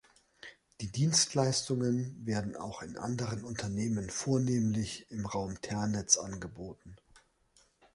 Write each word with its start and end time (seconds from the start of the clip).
Die 0.81 0.91
Dienstleistungen 0.91 2.25
werden 2.25 2.55
auch 2.55 2.81
anderen 2.81 3.43
Unternehmen 3.43 4.09
vornehmlich 4.09 5.05
im 5.11 5.27
Raum 5.27 5.61
Ternitz 5.61 6.17
angeboten. 6.17 6.95